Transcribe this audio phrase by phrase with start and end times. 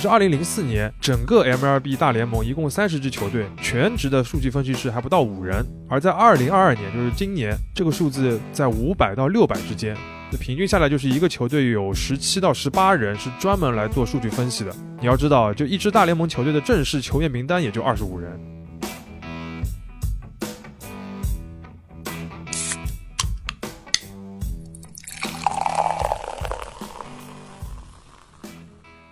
[0.00, 9.94] 是二零零四年，整个 MLB 大联盟一共三十支球队，全职的数据分析师还不到五人，而在二零二二年，就是今年，这个数字在五百到六百之间，
[10.32, 14.74] 那平均下来就是一个球队有十七到十八人是专门来做数据分析的。
[15.00, 18.30] 你要知道，就一支大联盟球队的正式球员名单也就二十五人。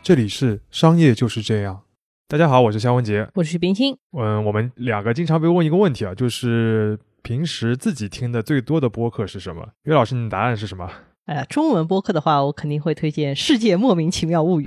[0.08, 1.82] 这里是商业就是这样。
[2.28, 3.94] 大家好，我是肖文杰，我是徐冰清。
[4.12, 9.68] 嗯，我们两个经常被问一个问题啊，就是平时自己听的最多的播客是什么？
[9.82, 10.90] 岳老师，你的答案是什么？
[11.28, 14.66] 哎呀，中文播客的话，我肯定会推荐《世界莫名其妙物语》。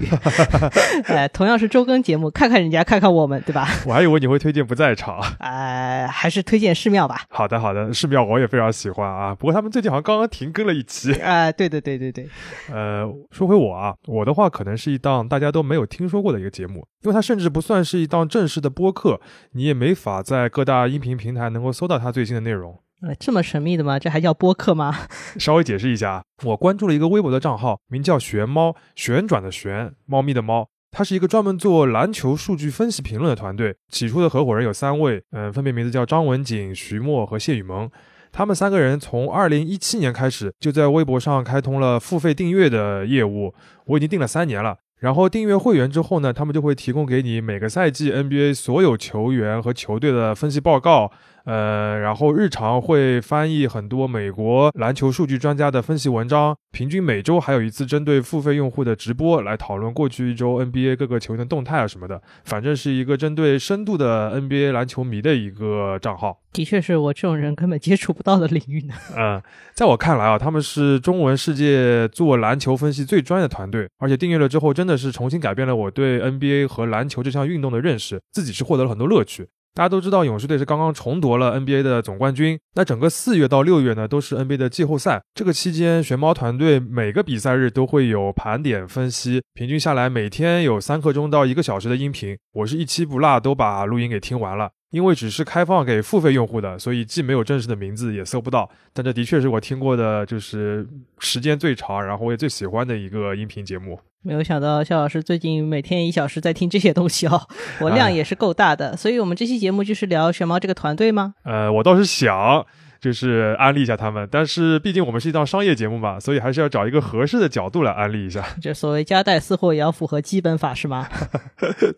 [1.12, 3.68] 哎，同样是周更节目，看看人家，看看我们，对吧？
[3.88, 5.20] 我还以为你会推荐不在场。
[5.40, 7.24] 哎，还是推荐寺庙吧。
[7.30, 9.34] 好的，好的，寺庙我也非常喜欢啊。
[9.34, 11.12] 不过他们最近好像刚刚停更了一期。
[11.14, 12.30] 哎，对对对对对。
[12.72, 19.20] 呃，说回我啊，我的话可能是一档大家都没有听说过的一个节目，因为它甚至不算是一档正式的播客，
[19.54, 22.78] 你也没法在各大音频平台能够搜到它最新的内容。
[23.02, 23.98] 呃，这么神秘的吗？
[23.98, 24.96] 这还叫播客吗？
[25.40, 30.68] 稍微解释一下，我关注了一个微博的账号，名叫“玄猫”，旋转的旋，猫咪的猫。
[30.92, 33.76] 它是一个专门做篮球数据分析评论的团队。
[33.90, 37.90] 起初的合伙人有三位，嗯，分别名字叫张文景、徐墨和谢雨萌。
[38.32, 43.54] 他们三个人从二零一七年开始就在微博上开通了付费订阅的业务，
[43.86, 44.78] 我已经订了三年了。
[45.00, 51.12] 然后订阅会员之后呢，他们就会提供给你每个赛季 NBA 所有球员和球队的分析报告。
[51.46, 66.40] 呃，然后日常会翻译很多美国篮球数据专家的分析文章，平均每周还有一次针对付费用户的直播来讨论过去一周 NBA 各个球员的动态啊什么的，反正是一个针对深度的 NBA 篮球迷的一个账号。
[66.54, 68.94] 的确是我这种人根本接触不到的领域呢。
[69.18, 69.42] 嗯，
[69.74, 79.48] 在我看来啊，他们是中文世界做篮球分析最专业的团队，而且订阅了之后真的是重新改变了我对 NBA 和篮球这项运动的认识，自己是获得了很多乐趣。
[79.74, 82.60] 大家都知道，勇士队是刚刚重夺了 NBA 的总冠军。
[82.76, 85.22] 那整个四月到六月呢，都是 NBA 的季后赛。
[85.34, 92.38] 这个期间，玄猫团队每个比赛日都会有盘点分析，平均下来每天有三刻钟到一个小时的音频。
[92.52, 94.72] 我是一期不落都把录音给听完了。
[94.92, 98.70] 因为只是开放给付费用户的，所以既没有正式的名字，也搜不到。
[98.94, 100.88] 但这的确是我听过的，就是
[101.20, 104.00] 时间最长，然后我也最喜欢的一个音频节目。
[104.24, 107.42] 没有想到肖老师最近每天一小时在听这些东西哦，
[107.80, 108.96] 我量也是够大的。
[108.96, 111.34] 所以我们这期节目就是聊玄猫这个团队吗？
[111.44, 112.66] 呃，我倒是想。
[113.02, 118.46] 就是安利一下他们，但是毕竟我们是一档商业节目嘛，所以还是要找一个合适的角度来安利一下。
[118.62, 121.10] 这所谓夹带私货也要符合基本法是吗？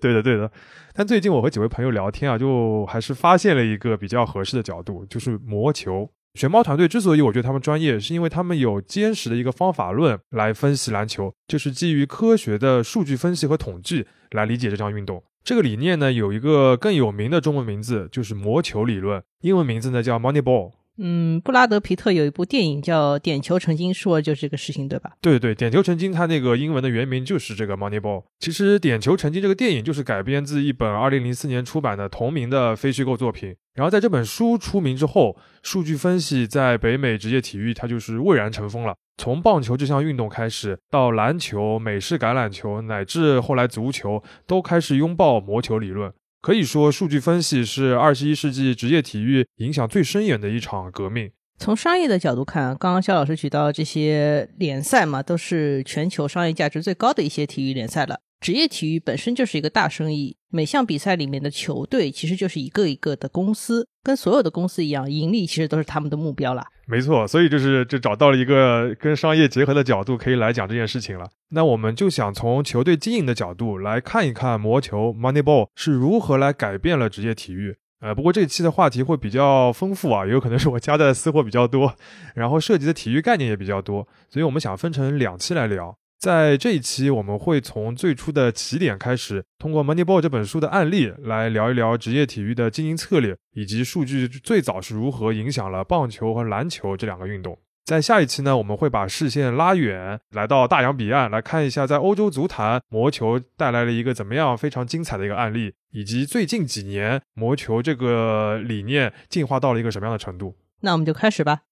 [0.02, 0.50] 对的，对的。
[0.96, 6.10] 但最近我和几位朋友聊天啊，就还是发现了一个比较合适的角度，就是魔球。
[6.36, 15.22] 玄猫团队之所以我觉得他们专业，是因为他们有坚实的一个方法论来分析篮球，就是基于科学的数据分析和统计来理解这项运动。
[15.44, 20.72] 这个理念呢，有一个更有名的中文名字，就是魔球理论，英文名字呢叫 Moneyball。
[20.98, 25.14] 嗯，布拉德皮特有一部电影叫《点球成金》，说就是这个事情，对吧？
[25.22, 28.24] 对对，点球成金，它那个英文的原名就是这个 Moneyball。
[28.40, 33.56] 其实，《点球成金》这个电影就是改编自一本2004年出版的同名的非虚构作品。
[33.74, 38.94] 然后，在这本书出名之后，数据分析在北美职业体育它就是蔚然成风了。
[39.18, 46.12] 从棒球这项运动开始，到篮球、美式橄榄球，乃至后来足球，都开始拥抱魔球理论。
[46.44, 51.32] 可以说，数据分析是二十一世纪职业体育影响最深远的一场革命。
[51.58, 58.20] 从商业的角度看，刚刚肖老师举到这些联赛嘛，都是全球商业价值最高的一些体育联赛了。
[58.44, 66.62] 职业体育本身就是一个大生意，每项比赛里面的球队其实就是一个一个的公司，跟所有的公司一样，盈利其实都是他们的目标了。
[66.86, 71.26] 没错，所以就是就找到了一个跟商业结合的角度，可以来讲这件事情了。
[71.52, 77.78] 那我们就想从球队经营的角度来看一看魔球 Moneyball 是如何来改变了职业体育。
[78.02, 81.96] 呃，不过这期的话题会比较丰富啊，有可能是我夹带的私货比较多，
[82.36, 85.98] 然后涉及的体育概念也比较多，所以我们想分成两期来聊。
[86.24, 97.60] 在这一期，我们会从最初的起点开始，通过《Moneyball》这本书的案例来聊一聊职业体育的经营策略，以及数据最早是如何影响了棒球和篮球这两个运动。
[97.84, 110.56] 在下一期呢，我们会把视线拉远，来到大洋彼岸，来看一下在欧洲足坛魔球带来了一个怎么样非常精彩的一个案例，以及最近几年魔球这个理念进化到了一个什么样的程度。
[110.80, 111.64] 那我们就开始吧。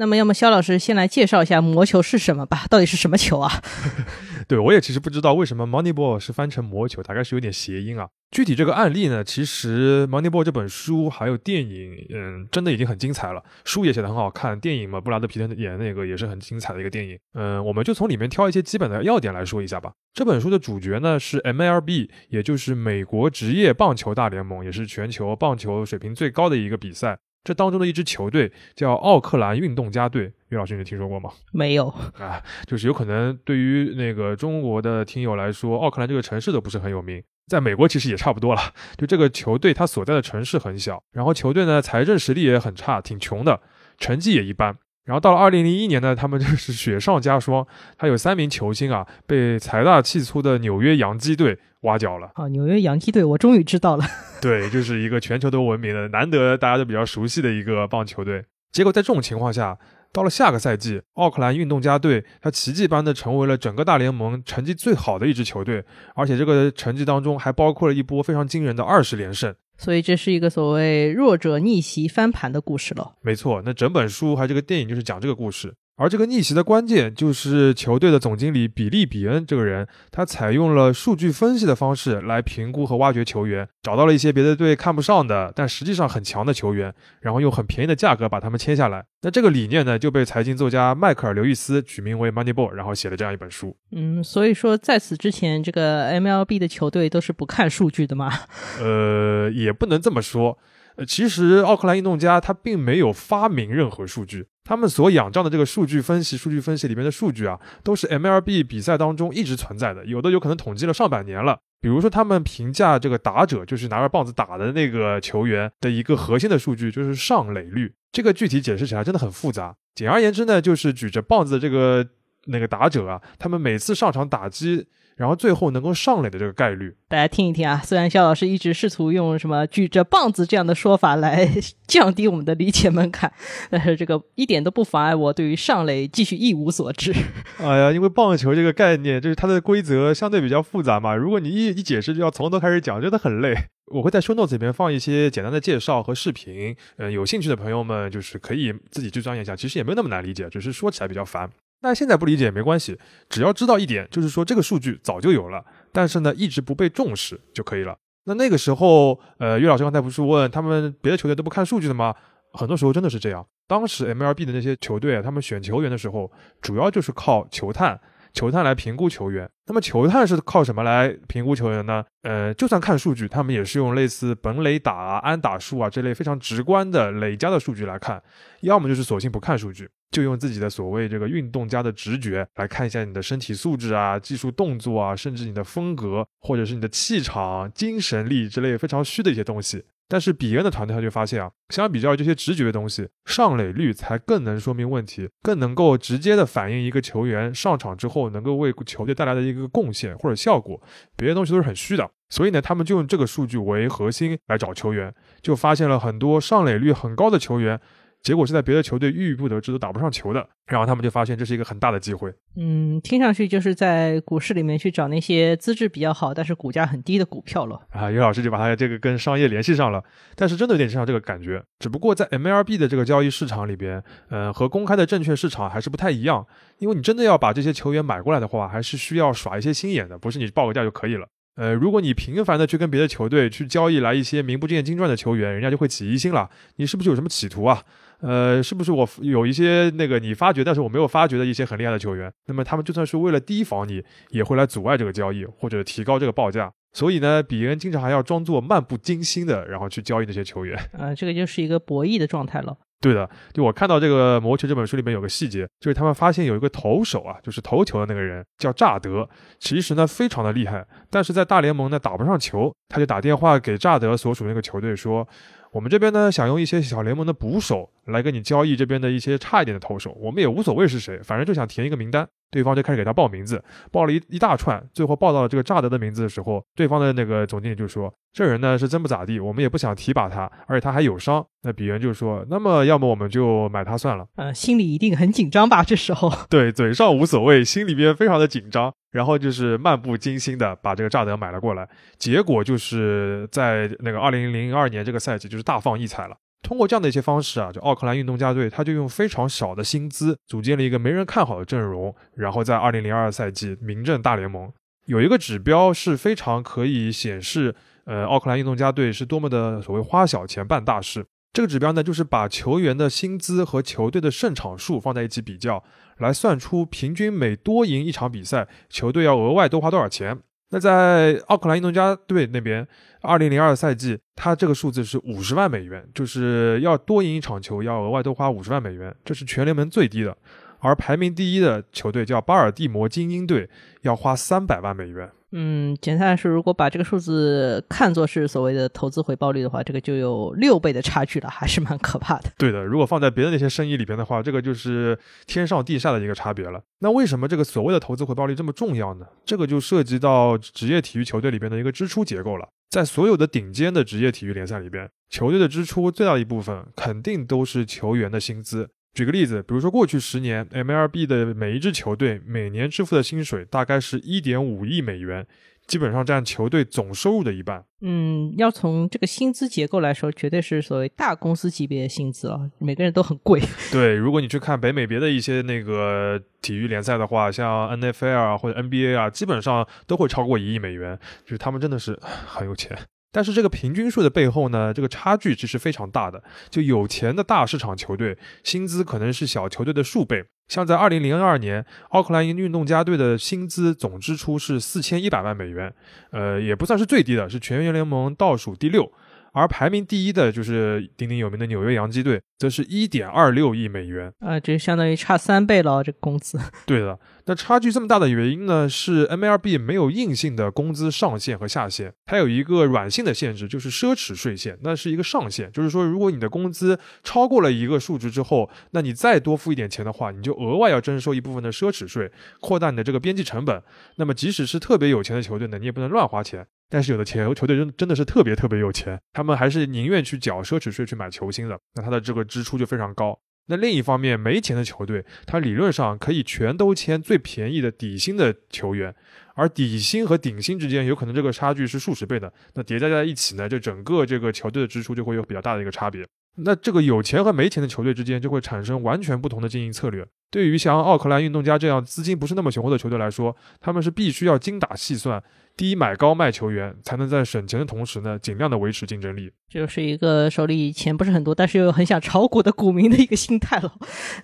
[0.00, 2.64] 那么，要么肖老师先来介绍一下魔球是什么吧？
[2.70, 3.62] 到底是什么球啊？
[4.48, 8.08] 对我也其实不知道为什么 Moneyball 是翻成魔球，大概是有点谐音啊。
[8.30, 13.44] 具体这个案例呢，其实 Moneyball 这本书还有电影，嗯，真的已经很精彩了。
[13.66, 17.18] 书也写得很好看，电影嘛，布拉德皮特演的那个也是很精彩的一个电影。
[17.34, 19.92] 嗯，我们就从里面挑一些基本的要点来说一下吧。
[20.14, 27.18] 这本书的主角呢是 MLB，也就是美国职业棒球大联盟，也是全球棒球水平最高的一个比赛。
[27.42, 31.30] 这当中的一支球队叫奥克兰运动家队，岳老师你听说过吗？
[31.52, 31.88] 没有
[32.18, 38.60] 啊，就是有可能对于那个中国的听友来说，奥克兰这个城市都不是很有名，在美国其实也差不多了。
[38.98, 43.60] 就这个球队，它所在的城市很小，然后球队呢财政实力也很差，挺穷的，
[43.96, 44.76] 成绩也一般。
[45.10, 47.66] 然后到了二零零一年呢，他们就是 雪上加霜，
[47.98, 52.30] 他有三名球星啊被财大气粗的纽约洋基队挖角了。
[52.34, 54.04] 啊，纽约洋基队，我终于知道了。
[54.40, 58.44] 对，就是一个全球都闻名的、难得大家都比较熟悉的一个棒球队。
[58.70, 59.76] 结果在这种情况下，
[60.12, 65.84] 到了下个赛季，奥克兰运动家队他奇迹般的成为了整个大联盟成绩最好的一支球队，
[66.14, 69.52] 而且这个成绩当中还包括了一波非常惊人的二十连胜。
[69.80, 73.14] 所以这是一个所谓弱者逆袭翻盘的故事了。
[73.22, 75.74] 没错，那整本书还有这个电影就是讲这个故事。
[76.00, 89.04] 而这个逆袭的关键就是球队的总经理比利·比恩这个人，他采用了数据分析的方式来评估和挖掘球员，找到了一些别的队看不上的，但实际上很强的球员，然后用很便宜的价格把他们签下来。
[89.20, 93.76] 那这个理念呢，就被财经作家迈克尔·刘易斯取名为 Moneyball，然后写了这样一本书。
[93.92, 98.32] 嗯，所以说在此之前，这个 MLB 的球队都是不看数据的吗？
[98.80, 100.56] 呃，也不能这么说。
[100.96, 104.46] 呃，其实奥克兰运动家他并没有发明任何数据。
[104.64, 111.58] 他们所仰仗的这个数据分析，数据分析里面的数据啊，都是 MLB 比赛当中一直存在的，有的有可能统计了上百年了。
[111.80, 117.92] 比如说，他们评价这个打者，就是拿着棒子打的那个球员的一个核心的数据，就是上垒率。
[118.12, 119.74] 这个具体解释起来真的很复杂。
[119.94, 122.06] 简而言之呢，就是举着棒子的这个
[122.46, 124.86] 那个打者啊，他们每次上场打击。
[125.20, 127.82] 然后最后能够上垒的这个概率，大家听一听啊。
[127.84, 131.46] 虽然肖老师一直试图用什么举着棒子这样的说法来
[131.86, 133.30] 降低我们的理解门槛，
[133.68, 137.12] 但是这个一点都不妨碍我对于上垒继续一无所知。
[137.60, 143.54] 哎呀，因为棒球这个概念就是它的规则相对比较复杂嘛，如果你一一解释就要从头开始讲，真的很累。
[143.92, 151.50] 我会在 show notes 里面放一些简单的介绍和视频，嗯，有兴趣的朋友们就是可以自己去钻研一下，其实也没有那么难理解，只是说起来比较烦。
[151.82, 152.98] 那现在不理解也没关系，
[153.28, 157.96] 只要知道一点，就是说这个数据早就有了，但是呢一直不被重视就可以了。
[158.24, 162.14] 那那个时候，呃，岳老师刚才不是问他们别的球队都不看数据的吗？
[162.52, 163.46] 很多时候真的是这样。
[163.66, 166.30] 当时 MLB 的那些球队啊，他们选球员的时候，
[166.60, 167.98] 主要就是靠球探。
[168.32, 172.04] 球探来评估球员，那么球探是靠什么来评估球员呢？
[172.22, 178.22] 呃，就算看数据，他们也是用类似本垒打啊、安打数啊这类非常直观的累加的数据来看，
[178.60, 189.84] 要么就是索性不看数据，就用自己的所谓这个运动家的直觉来看一下你的身体素质啊、技术动作啊，甚至你的风格或者是你的气场、精神力之类非常虚的一些东西。
[190.08, 200.82] 但是比恩的团队他就发现啊，相比较这些直觉的东西，上垒率才更能说明问题，更能够直接的反映一个球员上场之后能够为球队带来的一个贡献或者效果，
[201.16, 202.10] 别的东西都是很虚的。
[202.28, 207.80] 所以呢，他们就用这个数据为核心来找球员，就发现了很多上垒率很高的球员。
[208.22, 210.46] 结果是在别的球队郁郁不得志，都打不上球的。
[210.66, 212.32] 然后他们就发现这是一个很大的机会。
[212.56, 217.80] 嗯，听上去就是在股市里面去找那些资质比较好，但是股价很低的股票了。
[217.90, 220.04] 啊，尤老师就把他这个跟商业联系上了。
[220.36, 226.46] 但是真的有点像这个感觉，只不过在 MLB 的这个交易市场里边，嗯，和公开的证券市场还是不太一样。
[226.78, 231.26] 因为你真的要把这些球员买过来的话，还是需要耍一些心眼的，不是你报个价就可以了。
[231.60, 236.48] 呃，如果你频繁的去跟别的球队去交易来一些名不见经传的球员，人家就会起疑心了。
[236.76, 237.82] 你是不是有什么企图啊？
[238.20, 242.32] 呃，是不是我有一些那个你发掘，但是我没有发掘的一些很厉害的球员？
[242.46, 246.72] 那么他们就算是为了提防你，也会来阻碍这个交易或者提高这个报价。
[246.94, 250.82] 所以呢，比恩经常还要装作漫不经心的，然后去交易那些球员。
[250.98, 252.78] 啊，这个就是一个博弈的状态了。
[253.00, 259.28] 对的，就我看到这个《魔球》这本书里面有个细节，就是他们发现有一个投手啊，就是投球的那个人叫乍德，
[259.58, 265.26] 其实呢非常的厉害，但是在大联盟呢打不上球，他就打电话给乍德所属那个球队说。
[265.72, 272.26] 我们这边呢，想用一些小联盟的捕手来跟你交易这边的一些差一点的投手，我们也无所谓是谁，反正就想填一个名单。
[272.50, 273.62] 对方就开始给他报名字，
[273.92, 285.84] 报了一一大串，最后报到了这个乍德的名字的时候，对方的那个总经理就说：“这人呢是真不咋地，我们也不想提拔他，而且他还有伤。”那比恩就说：“那么要么我们就买他算了。”呃，心里一定很紧张吧？
[285.84, 291.88] 这时候， 对，嘴上无所谓，心里边非常的紧张，然后就是漫不经心的把这个乍德买了过来，
[292.18, 296.36] 结果就是在那个二零零二年这个赛季就是大放异彩了。
[296.62, 304.70] 通过这样的一些方式啊，就奥克兰运动家队，他就用非常少的薪资组建了一个没人看好的阵容，然后在二零零二赛季名震大联盟。
[305.06, 307.74] 有一个指标是非常可以显示，
[308.04, 311.24] 呃，奥克兰运动家队是多么的所谓花小钱办大事。
[311.52, 315.82] 这个指标呢，就是把球员的薪资和球队的胜场数放在一起比较，
[316.20, 320.38] 来算出平均每多赢一场比赛，球队要额外多花多少钱。
[320.72, 322.86] 那在奥克兰运动家队那边，
[323.22, 330.36] 二零零二赛季，他这个数字是五十万美元，就是要多赢一场球要额外多花五十万美元，这是全联盟最低的。
[330.78, 333.68] 而排名第一的球队叫巴尔的摩精英队，
[334.02, 335.30] 要花三百万美元。
[335.52, 342.50] 嗯，简单来说，如果把这个数字看作是所谓的投资回报率的话，这个就有六倍的差距了，还是蛮可怕的。
[342.56, 346.80] 对的，如果放在别的那些生意里边的话，这个就是天上地下的一个差别了。
[347.00, 349.26] 那为什么这个所谓的投资回报率这么重要呢？
[349.44, 352.68] 这个就涉及到职业体育球队里边的一个支出结构了。
[352.88, 358.90] 在所有的顶尖的职业体育联赛里边，球队的支出最大一部分肯定都是球员的薪资。
[359.12, 365.44] 举个例子，比如说过去十年，MLB 的每一支球队每年支付的薪水大概是一点五亿美元，
[365.86, 367.84] 基本上占球队总收入的一半。
[368.02, 373.60] 嗯，要从这个薪资结构来说，绝对是所谓大公司级别的薪资啊，每个人都很贵。
[373.90, 382.96] 对，如果你去看北美别的一些那个体育联赛的话，像 NFL 啊或者 NBA 啊，基本上都会超过一亿美元，就是他们真的是很有钱。
[383.32, 386.42] 但是这个平均数的背后呢，这个差距其实非常大的。
[386.68, 390.44] 就有钱的大市场球队，薪资可能是小球队的数倍。
[390.68, 395.92] 像在二零零二年，奥克兰运动家队的薪资总支出是四千一百万美元，
[396.30, 399.12] 呃，也不算是最低的，是全员联盟倒数第六。
[399.52, 406.58] 而排名第一的就是鼎鼎有名的纽约洋基队，则是一点二六亿美元啊，这相当于差三倍了，这个工资。
[406.86, 422.30] 对的，那差距这么大的原因呢，是 MLB 没有硬性的工资上限和下限，它有一个软性的限制，就是奢侈税限，那是一个上限，就是说如果你的工资超过了一个数值之后，那你再多付一点钱的话，你就额外要征收一部分的奢侈税，
[422.60, 423.82] 扩大你的这个边际成本。
[424.16, 426.66] 那么即使是特别有钱的球队呢，你也不能乱花钱。
[426.90, 433.40] 但是有的球球队真真的是特别特别有钱，他们还是宁愿去缴奢侈税去买球星的，那他的这个支出就非常高。
[433.66, 439.14] 那另一方面，没钱的球队，他理论上可以全都签最便宜的底薪的球员，
[439.54, 446.26] 而底薪和顶薪之间有可能这个差距是数十倍的，那叠加在一起呢，就整个这个球队的支出就会有比较大的一个差别。
[446.56, 450.26] 那这个有钱和没钱的球队之间就会产生完全不同的经营策略。
[450.50, 455.42] 对于像奥克兰运动家这样资金不是那么雄厚的球队来说，他们是必须要精打细算。
[455.76, 459.50] 低买高卖球员，才能在省钱的同时呢，尽量的维持竞争力。
[459.68, 463.90] 这就是一个手里钱不是很多，但是又很想炒股的股民的一个心态了。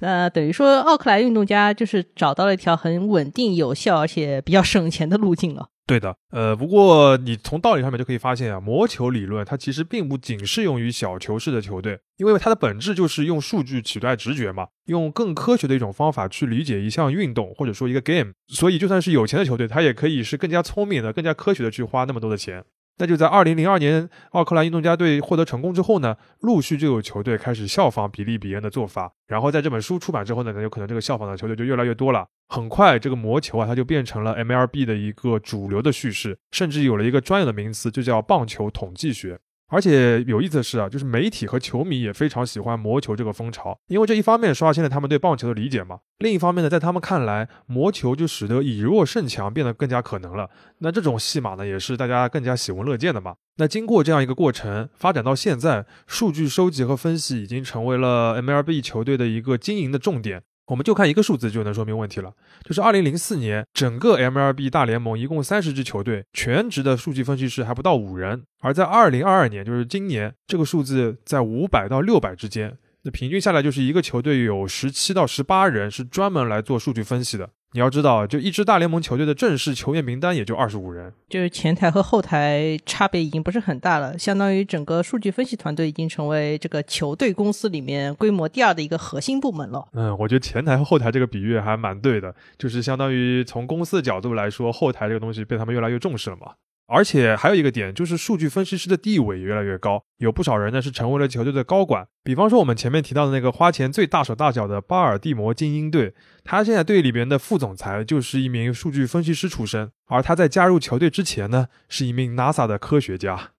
[0.01, 5.69] 那等于说，奥克兰运动家就是找到了一条很稳定、有效而且比较省钱的路径了。
[5.87, 22.64] 对的，呃，不过你从道理上面就可以发现啊，魔球理论它其实并不仅适用于小球式的球队，因为它的本质就是用数据取代直觉嘛，用更科学的一种方法去理解一项运动或者说一个 game，所以就算是有钱的球队，它也可以是更加聪明的、更加科学的去花那么多的钱。
[22.99, 29.12] 那就在二零零二年奥克兰运动家队获得成功之后呢，陆续就有球队开始效仿比利比恩的做法。
[29.26, 32.26] 然后在这本书出版之后呢，那有可能这个效仿的球队就越来越多了。
[32.49, 39.38] 很快，这个魔球啊，它就变成了 MLB 的一个主流的叙事，甚至有了一个专有的名词，就叫棒球统计学。
[39.68, 45.99] 而且有意思的是啊，就是媒体和球迷也非常喜欢魔球这个风潮，因为这一方面刷新了他们对棒球的理解嘛。
[46.18, 50.49] 另一方面呢，在他们看来，魔球就使得以弱胜强变得更加可能了。
[50.78, 53.35] 那这种戏码呢，也是大家更加喜闻乐见的嘛。
[53.56, 60.42] 那经过这样一个过程发展到现在，数据收集和分析已经成为了 MLB 球队的一个经营的重点。
[60.66, 62.32] 我们就看一个数字就能说明问题了，
[62.64, 77.50] 就是二零零四年整个 MLB 大联盟一共三十支球队，全职的数据分析师还不到五人，而在二零二二年，就是今年，这个数字在五百到六百之间，那平均下来就是一个球队有十七到十八人是专门来做数据分析的。
[77.73, 89.87] 你要知道，就一支大联盟球队的正式球员名单也就二十五人，就是前台和后台差别已经不是很大了，相当于整个数据分析团队已经成为这个球队公司里面规模第二的一个核心部门了。
[89.92, 96.52] 嗯，我觉得前台和后台这个比喻还蛮对的，就是相当于从公司的角度来说，后台这个东西被他们越来越重视了嘛。
[96.88, 102.07] 而且还有一个点，就是数据分析师的地位越来越高，有不少人呢是成为了球队的高管。
[102.23, 106.14] 比方说我们前面提到的那个花钱最大手大脚的巴尔的摩精英队，
[106.45, 113.50] 他现在队里边的副总裁就是一名数据分析师出身，而他在加入球队之前呢，是一名 NASA 的科学家。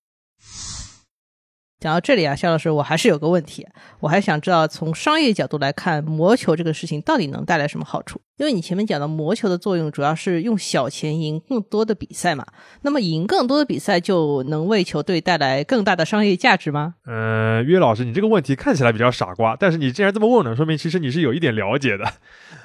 [1.80, 3.64] 讲到这里啊，肖老师，我还是有个问题，
[4.00, 8.20] 我还想知道从商业角度来看，魔球这个事情到底能带来什么好处？
[8.38, 12.44] 因为你前面讲的魔球的作用主要是用小钱赢更多的比赛嘛，
[12.82, 16.96] 那么赢更多的比赛就能为球队带来更大的商业价值吗？
[17.06, 22.06] 嗯，约老师，你这个问题看起来比较傻瓜，但是你既然这么问了，说明其实你是有一点了解的。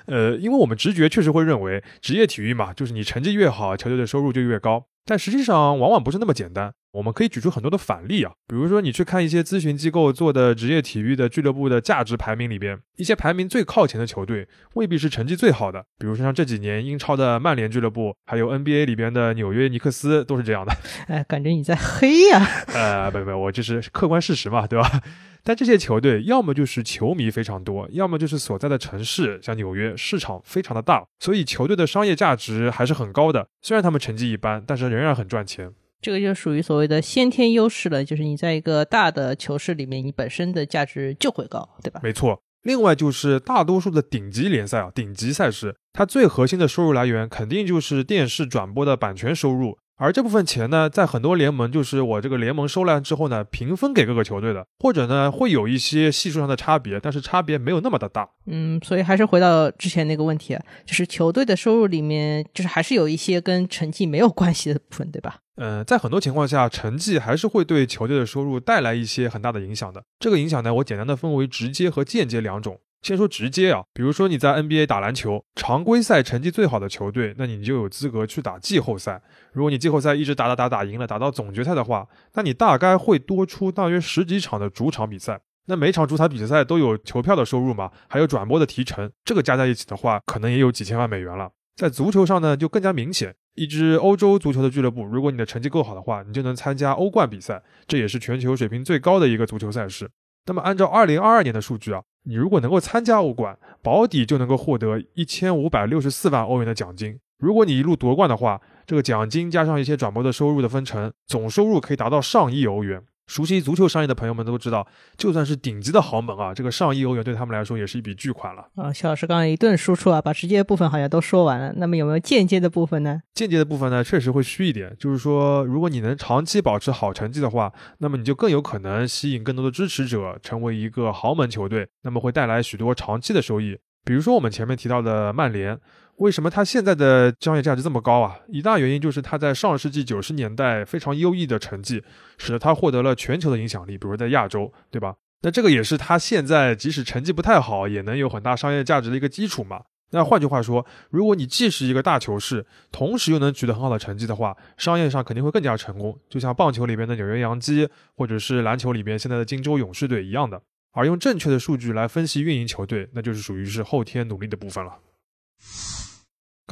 [0.07, 4.87] 呃，因为我们直觉确实会认为，职业体育嘛，就是你成绩越好，球队的收入就越高。
[5.05, 6.73] 但实际上往往不是那么简单。
[6.93, 15.85] 我们可以举出很多的反例啊，比如说你去看一些咨询机构做的职业体育的俱乐部的价值排名里边，一些排名最靠前的球队未必是成绩最好的。
[15.99, 20.73] 比如说像这几年英超的曼联俱乐部，还有 NBA 里边的纽约尼克斯都是这样的。
[21.09, 22.47] 哎，感觉你在黑呀？
[22.75, 25.01] 呃，不不，我这是客观事实嘛，对吧？
[25.45, 33.49] 但这些球队要么就是球迷非常多，要么就是所在的城市像纽约市场非常的大，所以球队的商业价值还是很高的。
[33.61, 35.73] 虽然他们成绩一般，但是仍然很赚钱。
[36.03, 42.01] 这个就属于所谓的先天优势了，就是你在一个大的球市里面，你本身的价值就会高，对吧？
[42.03, 42.43] 没错。
[42.63, 49.79] 另外就是大多数的顶级联赛啊，顶级赛事，它最核心的收入来源肯定就是电视转播的版权收入。
[49.97, 58.29] 而这部分钱呢，在很多联盟就是我这个联盟收来之后呢，平分给各个球队的，或者呢会有一些系数上的差别，但是差别没有那么的大。
[58.47, 65.39] 嗯，所以还是回到之前那个问题，就是球队的收入里面，就是还是有一些跟成绩没有关系的部分，对吧？
[65.57, 70.03] 嗯，在很多情况下，成绩还是会对球队的收入带来一些很大的影响的。
[70.19, 72.81] 这个影响呢，我简单的分为直接和间接两种。
[73.03, 79.21] 先说直接啊，比如说你在 NBA 打篮球，常规赛成绩最好的球队，那你就有资格去打季后赛。
[79.53, 85.41] 如果你季后赛一直打打打打赢了，打到总决赛的话，那你大概会多出大约十几场的主场比赛。
[85.67, 91.51] 那每场主场比赛都有球票的收入嘛，还有转播的提成，这个加在一起的话，可能也有几千万美元了。
[91.75, 93.35] 在足球上呢，就更加明显。
[93.55, 100.11] 一支欧洲足球的俱乐部，如果你的成绩够好的话，你就能参加欧冠比赛，这也是全球水平最高的一个足球赛事。
[100.47, 102.03] 那么按照二零二二年的数据啊。
[102.25, 107.19] 你如果能够参加欧冠，保底就能够获得一千五百六十四万欧元的奖金。
[107.39, 113.03] 如果你一路夺冠的话，这个奖金加上一些转播的收入的分成，总收入可以达到上亿欧元。
[113.33, 114.87] 熟悉足球商业的朋友们都知道，
[115.17, 118.93] 就算是顶级的豪门啊，这个上亿欧元对他们来说也是一笔巨款了啊。
[118.93, 121.73] 肖老师刚刚一顿输出啊，把直接部分好像都说完了。
[121.79, 123.23] 那么有没有间接的部分呢？
[123.33, 124.95] 间接的部分呢，确实会虚一点。
[124.99, 133.79] 就是说，如果你能长期保持好成绩的话，那么你就更有可能吸引更多的支持者，成为一个豪门球队，那么会带来许多长期的收益。
[134.05, 135.81] 比如说我们前面提到的曼联。
[136.17, 138.39] 为什么它现在的商业价值这么高啊？
[138.49, 142.03] 一大原因就是它在上世纪九十年代非常优异的成绩，
[142.39, 145.17] 使得它获得了全球的影响力，比如在亚洲，对吧？
[145.43, 149.83] 那这个也是它现在即使成绩不太好，也能有很大商业价值的一个基础嘛。
[150.13, 160.61] 那换句话说，如果你既是一个大球市，同时又能取得很好的成绩的话，商业上肯定会更加成功，就像棒球里边的纽约洋基，或者是篮球里边现在的金州勇士队一样的。
[160.93, 164.99] 而用正确的数据来分析运营球队，那就是属于是后天努力的部分了。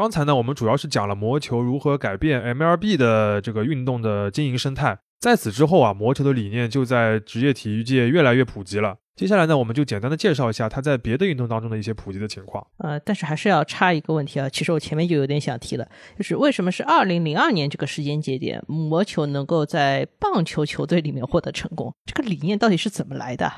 [0.01, 4.99] 刚才呢，我们主要是讲了魔球如何改变 MLB 的这个运动的经营生态。
[5.19, 8.97] 在此之后啊，魔球的理念就在职业体育界越来越普及了。
[9.15, 12.67] 接下来呢，我们就简单的介绍一下它在别的运动当中的一些普及的情况。
[12.79, 15.87] 呃，但是还是要插一个问题啊，其实我前面就有点想提了，
[16.17, 21.95] 就是为什么是二零零二年这个时间节点，魔球能够在棒球球队里面获得成功？
[22.07, 23.53] 这个理念到底是怎么来的？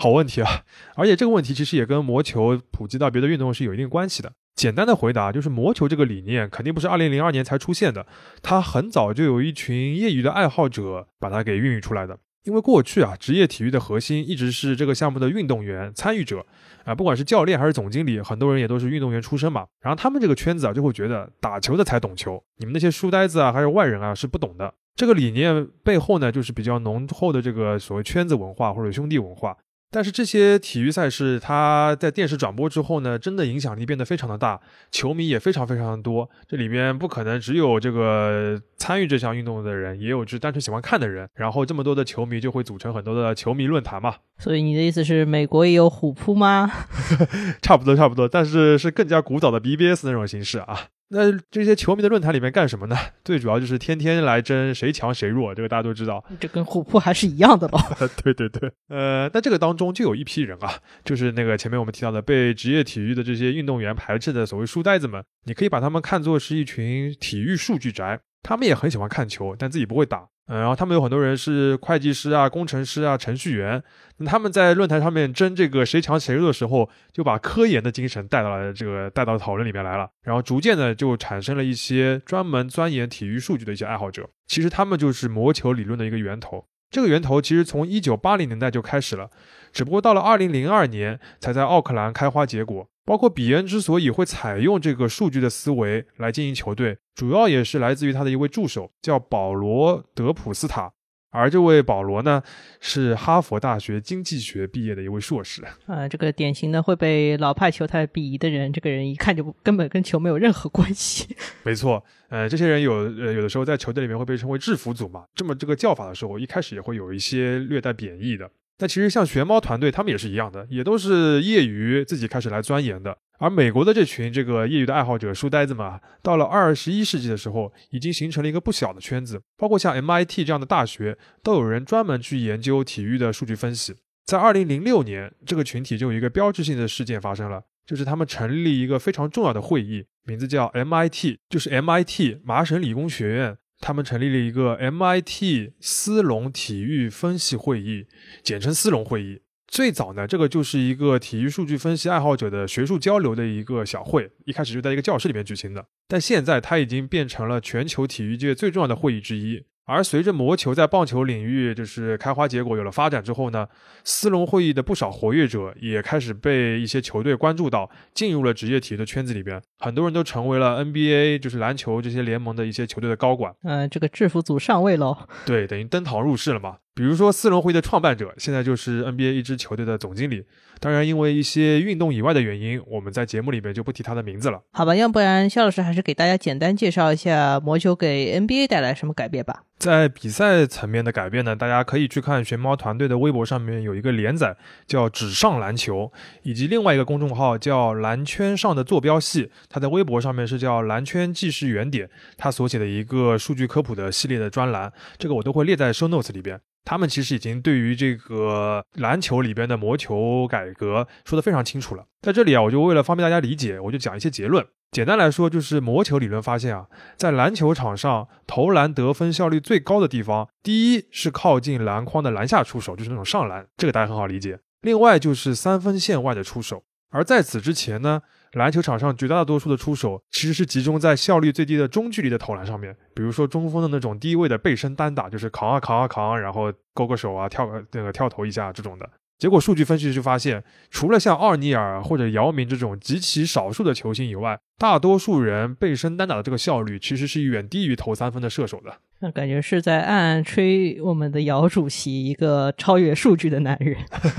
[0.00, 0.64] 好问题啊！
[0.96, 4.32] 而且这个问题其实也跟魔球普及到别的运动是有一定关系的。
[4.58, 8.04] 简单的回答就是，魔球这个理念肯定不是二零零二年才出现的，
[8.42, 12.18] 它很早就有一群业余的爱好者把它给孕育出来的。
[12.42, 16.44] 因为过去啊，职业体育的核心一直是这个项目的运动员、参与者
[16.84, 19.64] 啊，不管是教练还是总经理，很多人也都是运动员出身嘛。
[19.80, 24.74] 然后他们这个圈子啊，就会觉得打球的才懂球，你们那些书呆子啊，还是外人啊，是不懂的。
[24.96, 29.56] 这个理念背后呢，就是比较浓厚的这个所谓圈子文化或者兄弟文化。
[29.90, 36.28] 但是这些体育赛事，它在电视转播之后呢，真的影响力变得非常的大，球迷也非常非常的多。
[36.46, 41.28] 这里面不可能只有这个参与这项运动的人，也有只单纯喜欢看的人。
[41.34, 44.14] 然后这么多的球迷就会组成很多的球迷论坛嘛。
[44.38, 46.70] 所以你的意思是，美国也有虎扑吗？
[47.62, 50.88] 差不多，差不多，但是是更加古早的 BBS 那种形式啊。
[51.10, 52.96] 那这些球迷的论坛里面干什么呢？
[53.24, 56.22] 最主要就是天天来争谁强谁弱，这个大家都知道。
[56.38, 57.78] 这跟虎扑还是一样的喽。
[58.22, 70.28] 对对对，呃，那这个当中就有一批人啊，就是那个前面我们提到的被职业体育的这些运动员排斥的所谓书呆子们，你可以把他们看作是一群体育数据宅，他们也很喜欢看球，但自己不会打。
[70.48, 73.82] 嗯，然后他们有很多人是会计师啊、工程师啊、程序员，
[74.16, 86.64] 那他们在论坛上面争这个谁强谁弱的时候，就把科研的精神带到了这个带到讨论里面来了，然后逐渐的就产生了一些专门钻研体育数据的一些爱好者，其实他们就是魔球理论的一个源头。
[86.90, 89.28] 这个源头其实从一九八零年代就开始了，
[89.70, 92.88] 只不过到了二零零二年才在奥克兰开花结果。
[93.08, 100.92] 包括比恩之所以会采用这个数据的思维来经营球队，主要也是来自于他的一位助手，叫保罗·德普斯塔。
[101.30, 102.42] 而这位保罗呢，
[102.80, 105.62] 是哈佛大学经济学毕业的一位硕士。
[105.86, 111.34] 啊，这个典型的会被老派球探鄙夷的人，这个人一看就根本跟球没有任何关系。
[111.64, 118.50] 没错，呃，这些人有呃有的时候在球队里面会被称为制服组嘛，这么这个叫法的时候，一开始也会有一些略带贬义的。
[118.78, 123.18] 那其实像玄猫团队，他们也是一样的，也都是业余自己开始来钻研的。
[123.40, 133.94] 而美国的这群这个业余的爱好者书呆子们，到了二十一世纪的时候，已经形成了一个不小的圈子，包括像 MIT 这样的大学，都有人专门去研究体育的数据分析。
[134.26, 143.56] 在二零零六年，这个群体就有一个标志性的事件发生了，就是他们成立一个非常重要的会议，名字叫 MIT，就是 MIT 麻省理工学院。
[143.80, 148.06] 他们成立了一个 MIT 斯隆体育分析会议，
[148.42, 149.42] 简称斯隆会议。
[149.66, 155.86] 最早呢，这个就是一个体育数据分析爱好者的学术交流的一个小会，一开始就在一个教室里面举行的。
[156.08, 159.64] 但现在它已经变成了全球体育界最重要的会议之一。
[159.88, 163.66] 而随着魔球在棒球领域就是开花结果，有了发展之后呢，
[164.04, 169.62] 斯隆会议的不少活跃者也开始被一些球队关注到，进入了职业体育的圈子里边。
[169.78, 173.54] 很多人都成为了 NBA，就是篮球这些联盟的一些球队的高管。
[173.62, 175.16] 嗯，这个制服组上位喽。
[175.46, 176.76] 对，等于登堂入室了嘛。
[176.98, 180.44] 比如说，斯隆会的创办者现在就是 NBA 一支球队的总经理。
[180.80, 184.60] 当然，因为一些运动以外的原因，我们在节目里面就不提他的名字了。
[184.72, 189.62] 好吧，要不然肖老师还是给大家简单介绍一下魔球给 NBA 带来什么改变吧。
[189.78, 194.56] 在比赛层面的改变呢，大家可以去看熊猫团队的微博上面有一个连载
[194.88, 196.10] 叫《纸上篮球》，
[196.42, 206.60] 以及另外一个公众号叫“篮圈上的坐标系”，它在微博上面是叫“篮圈计时原点”，他所写的一个数据科普的系列的专栏，这个我都会列在 show notes 里边。
[206.88, 212.06] 他们其实已经对于这个篮球里边的魔球改革说得非常清楚了。
[212.22, 214.66] 在这里啊，我就为了方便大家理解，我就讲一些结论。
[214.90, 224.58] 简单来说，就是魔球理论发现啊，在篮球场上投篮得分效率最高的地方，第一是靠近篮筐的篮下出手，就是那种上篮，这个大家很好理解。
[224.80, 228.22] 另外就是三分线外的出手，而在此之前呢。
[228.52, 239.08] 篮球场上绝大多数的出手其实是集中在效率最低的中距离的投篮上面，比如说中锋的那种低位的背身单打，就是扛啊扛啊扛，然后勾个手啊跳个那个跳投一下这种的。
[239.38, 248.96] 结果数据分析就发现，除了像奥尼尔或者姚明这种极其少数的球星以外，大多数人背身单打的这个效率其实是远低于投三分的射手的。
[249.20, 253.96] 那感觉是在暗暗吹我们的姚主席一个超越数据的男人。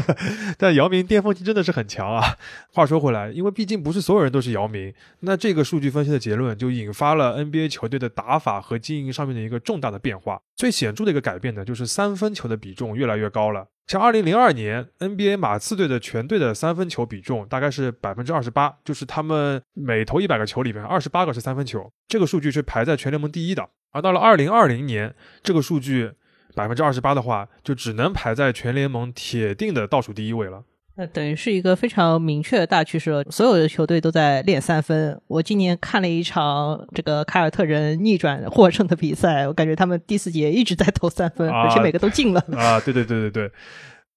[0.57, 2.35] 但姚明巅峰期真的是很强啊。
[2.73, 10.41] 话说回来，因为毕竟不是所有人都是姚明，那这个数据分析的结论就引发了 NBA 球队的打法和经营上面的一个重大的变化。
[10.55, 13.67] 最显著的一个改变呢，就是三分球的比重越来越高了。
[13.89, 23.67] 像二零零二年 NBA 马刺队的全队的三分球比重大概是百分之二十八，就是他们每投一百个球里面二十八个是三分球，这个数据是排在全联盟第一的。
[23.91, 26.11] 而到了二零二零年，这个数据
[26.53, 30.63] 百分之二十八的话，就只能排在全联盟铁定的倒数第一位了。
[30.99, 35.17] 那等于是一个非常明确的大趋势，所有的球队都在练三分。
[35.27, 42.43] 我今年看了一场这个凯尔特人逆转获胜的比赛，我感觉他们第四节一直在投三分，而且每个都进了。
[42.51, 43.51] 啊，对对对对对。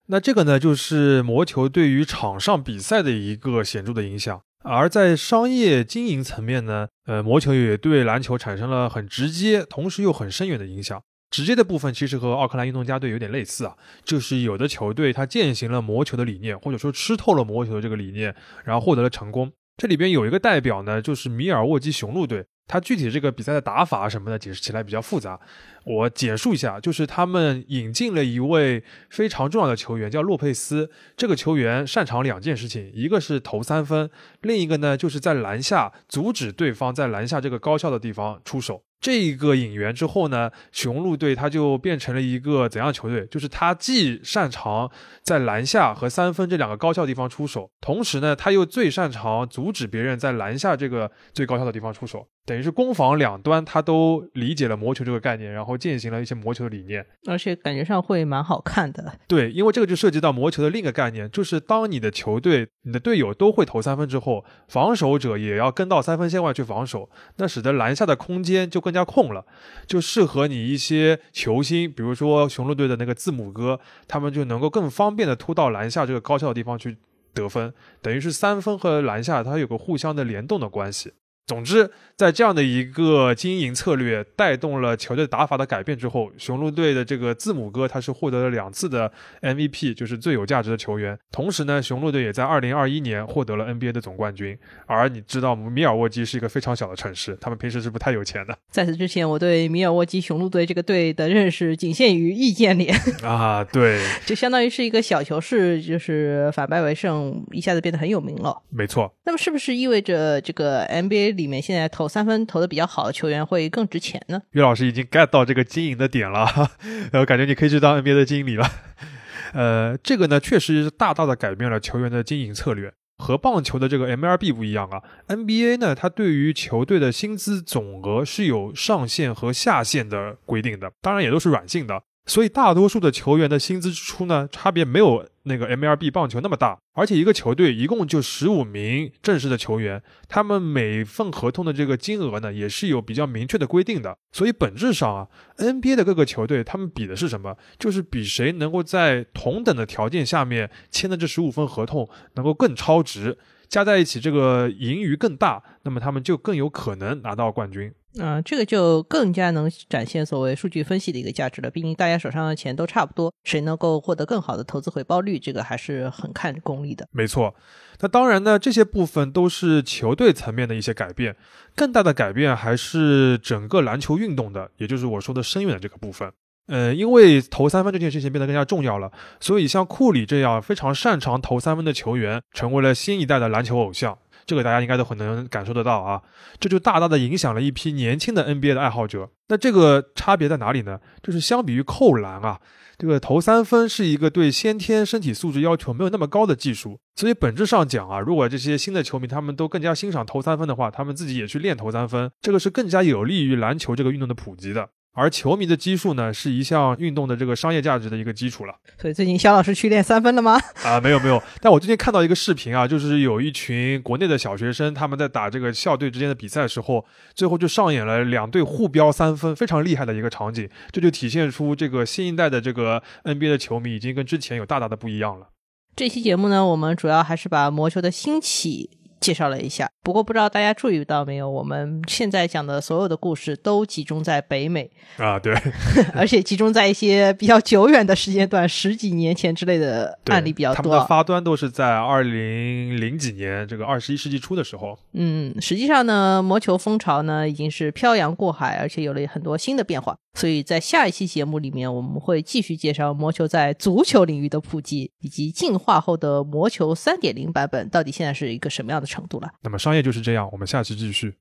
[0.07, 4.40] 那这个呢，就是魔球对于场上比赛的一个显著的影响。
[4.64, 11.01] 而在商业经营层面呢，呃，魔球也对篮球产生了很直接，同时又很深远的影响。
[11.33, 18.33] 直接的部分其实和奥克兰运动家队有点类似啊，就是有的球队他践行了魔球的理念，或者说吃透了魔球的这个理念，
[18.64, 19.51] 然后获得了成功。
[19.79, 22.45] 这里边有一个代表呢，就是米尔沃基雄鹿队。
[22.68, 25.38] 他具体这个比赛的打法什么的解释起来比较复杂，
[25.85, 30.88] 我简述一下，就是他们引进了一位非常重要的球员，叫洛佩斯。
[31.16, 34.09] 这个球员擅长两件事情，一个是投三分，
[34.42, 38.85] 另一个呢就是在篮下阻止对方在篮下这个高效的地方出手。
[39.03, 43.27] 这个引援之后呢，雄鹿队他就变成了一个怎样球队？
[43.27, 44.88] 就是他既擅长
[45.25, 52.27] 在篮下和三分这两个高效地方出手，同时呢，他又最擅长阻止别人在篮下这个最高效的地方出手。
[52.44, 59.16] 等于是攻防两端，他都理解了魔球这个概念，然后践行了一些魔球的理念，而且感觉上会蛮好看的。
[59.28, 69.46] 对，因为这个就涉及到魔球的另一个概念，就是当你的球队、你的队友都会投三分之后，防守者也要跟到三分线外去防守，那使得篮下的空间就更加空了，
[69.87, 73.78] 就适合你一些球星，比如说雄鹿队的那个字母哥，
[74.09, 76.96] 他们就能够更方便的突到篮下这个高效的地方去
[77.33, 81.12] 得分，等于是三分和篮下它有个互相的联动的关系。
[81.44, 91.18] 总之，在这样的一个经营策略带动了球队打法的改变之后，雄鹿队的这个字母哥他是获得了两次的 MVP，就是最有价值的球员。
[91.33, 94.57] 同时呢，雄鹿队也在2021年获得了 NBA 的总冠军。
[94.87, 98.57] 而你知道，米尔沃基是一个非常小的城市，他们平时是不太有钱的。
[98.70, 108.62] 在此之前，我对米尔沃基雄鹿队这个队的认识仅限于易建联啊，对， 就相当于是一个小球市，就是反败为胜，一下子变得很有名了。
[108.70, 109.12] 没错。
[109.24, 111.33] 那么是不是意味着这个 NBA？
[111.42, 114.40] 里面现在投三分投的比较好的球员会更值钱呢？
[114.52, 116.46] 于老师已经 get 到这个经营的点了，
[117.12, 118.66] 然后感觉你可以去当 NBA 的经理了。
[119.52, 122.92] 呃，这个呢确实大大的改变了球员的经营策略。
[123.18, 132.02] 和棒球的这个 MLB 不一样啊，NBA 呢它对于球队的薪资总额是有上限和下限的规定的，当然也都是软性的。
[132.26, 136.78] 所以大多数的球员的薪资支出呢，差别没有那个 MLB 棒球那么大。
[136.94, 144.16] 而且一个球队一共就十五名正式的球员，他们每份合同的这个金额呢，也是有比较明确的规定的。
[144.30, 147.56] 所以本质上啊，NBA 的各个球队他们比的是什么？
[147.78, 153.37] 就是比谁能够在同等的条件下面签的这十五份合同能够更超值，
[153.72, 157.90] 加在一起这个盈余更大，那么他们就更有可能拿到冠军。
[158.18, 161.70] 嗯，这个就更加能展现所谓数据分析的一个价值了。
[161.70, 167.08] 毕竟大家手上的钱都差不多，谁能够获得更好的投资回报率，这个还是很看功力的。
[167.12, 167.54] 没错，
[168.00, 171.35] 那当然呢，这些部分都是球队层面的一些改变，
[171.74, 176.30] 更大的改变还是整个篮球运动的，也就是我说的深远的这个部分。
[176.66, 184.16] 呃，因为投三分这件事情变得更加重要了，所以像库里这样非常擅长投三分的球员，成为了新一代的篮球偶像。
[184.44, 186.20] 这个大家应该都很能感受得到啊，
[186.59, 189.31] 这就大大的影响了一批年轻的 NBA 的爱好者。
[189.48, 190.98] 那这个差别在哪里呢？
[191.22, 192.59] 就是相比于扣篮啊，
[192.98, 196.98] 这个投三分是一个对先天身体素质要求没有那么高的技术。
[197.14, 204.88] 所以本质上讲啊，如果这些新的球迷他们都更加欣赏投三分的话，他们自己也去练投三分，这个是更加有利于篮球这个运动的普及的。
[205.14, 208.75] 而球迷的基数呢，是一项运动的这个商业价值的一个基础了。
[208.98, 210.59] 所以最近肖老师去练三分了吗？
[210.83, 211.42] 啊， 没有没有。
[211.61, 220.66] 但我最近看到一个视频啊，就是有一群国内的小学生，他们在打这个校队之间的比赛时候，最后就上演了两队互飙三分，非常厉害的一个场景。
[220.90, 225.48] 这就体现出这个新一代的这个 NBA 的球迷已经跟之前有大大的不一样了。
[225.94, 229.02] 这期节目呢，我们主要还是把魔球的兴起。
[229.22, 235.54] 介绍了一下，不过不知道大家注意到没有，我们现在讲的所有的故事都集中在北美啊，对，
[236.12, 240.76] 而且集中在一些比较久远的时间段，十几年前之类的案例比较多。
[240.76, 244.98] 他们的发端都是在二零零几年，这个二十一世纪初的时候。
[245.12, 250.16] 嗯，实际上呢，魔球风潮呢已经是漂洋过海，而且有了很多新的变化。
[250.35, 259.48] 所以在下一期节目里面，我们会继续介绍魔球在足球领域的普及，以及进化后的魔球三点零版本到底现在是一个什么样的程度了。
[259.61, 261.35] 那么商业就是这样，我们下期继续。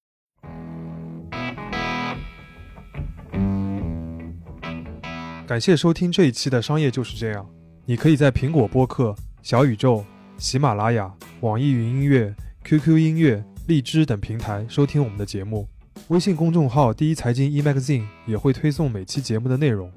[5.47, 7.49] 感谢收听这一期的商业就是这样。
[7.85, 10.05] 你可以在苹果播客、小宇宙、
[10.37, 15.67] 喜马拉雅、网易云音乐、QQ 音乐、荔枝等平台收听我们的节目。
[16.07, 19.91] 微信公众号“第一财经 e magazine” 也会推送每期节目的内容。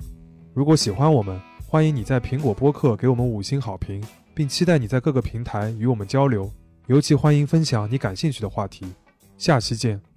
[0.54, 4.02] 如果喜欢我们，欢迎你在苹果播客给我们五星好评，
[4.34, 6.50] 并期待你在各个平台与我们交流。
[6.86, 8.86] 尤其欢迎分享你感兴趣的话题。
[9.38, 10.13] 下期见。